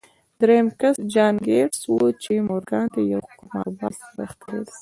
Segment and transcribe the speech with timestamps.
[0.39, 4.71] درېيم کس جان ګيټس و چې مورګان ته يو قمارباز سړی ښکارېده.